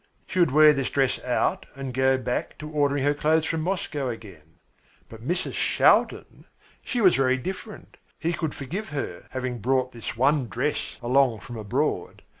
She 0.25 0.39
would 0.39 0.49
wear 0.49 0.73
this 0.73 0.89
dress 0.89 1.23
out 1.23 1.67
and 1.75 1.93
go 1.93 2.17
back 2.17 2.57
to 2.57 2.67
ordering 2.67 3.03
her 3.03 3.13
clothes 3.13 3.45
from 3.45 3.61
Moscow 3.61 4.09
again. 4.09 4.57
But 5.09 5.21
Mrs. 5.21 5.53
Shaldin, 5.53 6.45
she 6.81 7.01
was 7.01 7.15
very 7.17 7.37
different. 7.37 7.97
He 8.17 8.33
could 8.33 8.55
forgive 8.55 8.89
her 8.89 9.27
having 9.29 9.59
brought 9.59 9.91
this 9.91 10.17
one 10.17 10.47
dress 10.47 10.97
along 11.03 11.41
from 11.41 11.55
abroad. 11.55 12.23